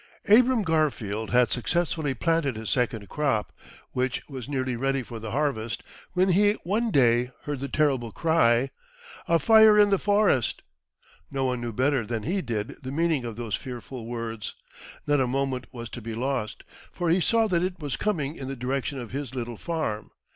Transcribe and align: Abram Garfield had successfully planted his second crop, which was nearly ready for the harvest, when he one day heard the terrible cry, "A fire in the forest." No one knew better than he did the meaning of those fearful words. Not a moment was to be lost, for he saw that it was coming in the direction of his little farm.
Abram 0.27 0.63
Garfield 0.63 1.29
had 1.29 1.51
successfully 1.51 2.15
planted 2.15 2.55
his 2.55 2.71
second 2.71 3.07
crop, 3.07 3.53
which 3.91 4.27
was 4.27 4.49
nearly 4.49 4.75
ready 4.75 5.03
for 5.03 5.19
the 5.19 5.29
harvest, 5.29 5.83
when 6.13 6.29
he 6.29 6.53
one 6.63 6.89
day 6.89 7.29
heard 7.43 7.59
the 7.59 7.67
terrible 7.67 8.11
cry, 8.11 8.71
"A 9.27 9.37
fire 9.37 9.77
in 9.77 9.91
the 9.91 9.99
forest." 9.99 10.63
No 11.29 11.45
one 11.45 11.61
knew 11.61 11.71
better 11.71 12.03
than 12.03 12.23
he 12.23 12.41
did 12.41 12.81
the 12.81 12.91
meaning 12.91 13.25
of 13.25 13.35
those 13.35 13.53
fearful 13.53 14.07
words. 14.07 14.55
Not 15.05 15.19
a 15.21 15.27
moment 15.27 15.67
was 15.71 15.87
to 15.91 16.01
be 16.01 16.15
lost, 16.15 16.63
for 16.91 17.11
he 17.11 17.21
saw 17.21 17.45
that 17.49 17.61
it 17.61 17.79
was 17.79 17.95
coming 17.95 18.35
in 18.35 18.47
the 18.47 18.55
direction 18.55 18.99
of 18.99 19.11
his 19.11 19.35
little 19.35 19.55
farm. 19.55 20.09